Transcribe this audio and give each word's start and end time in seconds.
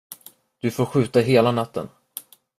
Du 0.61 0.71
får 0.71 0.85
skjuta 0.85 1.19
hela 1.19 1.51
natten. 1.51 1.89